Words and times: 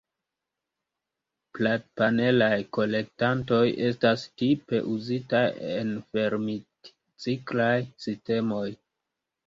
Platpanelaj 1.57 2.55
kolektantoj 2.79 3.61
estas 3.91 4.25
tipe 4.45 4.83
uzitaj 4.97 5.45
en 5.77 5.95
fermitciklaj 6.11 7.73
sistemoj. 8.09 8.69